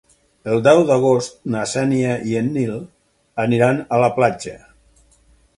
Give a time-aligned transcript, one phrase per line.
[0.53, 2.73] El deu d'agost na Xènia i en Nil
[3.47, 4.57] aniran a la platja.